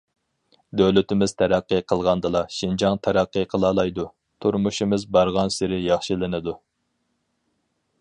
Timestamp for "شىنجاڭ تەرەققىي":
2.61-3.47